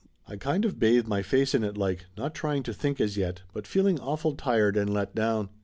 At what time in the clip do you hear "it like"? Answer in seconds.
1.63-2.05